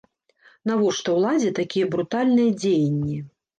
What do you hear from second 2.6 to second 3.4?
дзеянні?